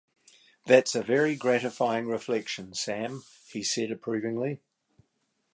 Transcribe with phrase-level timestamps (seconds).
[0.65, 4.59] ‘That’s a very gratifying reflection, Sam,’ he said approvingly.